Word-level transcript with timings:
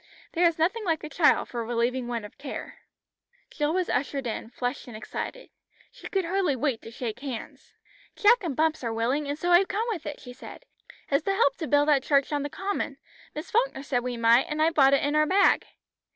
There 0.31 0.47
is 0.47 0.57
nothing 0.57 0.83
like 0.83 1.03
a 1.03 1.09
child 1.09 1.47
for 1.49 1.63
relieving 1.63 2.07
one 2.07 2.25
of 2.25 2.39
care." 2.39 2.79
Jill 3.51 3.71
was 3.71 3.87
ushered 3.87 4.25
in, 4.25 4.49
flushed 4.49 4.87
and 4.87 4.97
excited. 4.97 5.51
She 5.91 6.07
could 6.09 6.25
hardly 6.25 6.55
wait 6.55 6.81
to 6.81 6.89
shake 6.89 7.19
hands. 7.19 7.75
"Jack 8.15 8.43
and 8.43 8.55
Bumps 8.55 8.83
are 8.83 8.91
willing, 8.91 9.27
and 9.29 9.37
so 9.37 9.51
I've 9.51 9.67
come 9.67 9.85
with 9.89 10.07
it," 10.07 10.19
she 10.19 10.33
said. 10.33 10.65
"It's 11.11 11.23
to 11.25 11.35
help 11.35 11.55
to 11.57 11.67
build 11.67 11.87
that 11.87 12.01
church 12.01 12.33
on 12.33 12.41
the 12.41 12.49
common. 12.49 12.97
Miss 13.35 13.51
Falkner 13.51 13.83
said 13.83 14.01
we 14.03 14.17
might, 14.17 14.47
and 14.49 14.59
I've 14.59 14.73
brought 14.73 14.95
it 14.95 15.03
in 15.03 15.15
our 15.15 15.27
bag." 15.27 15.67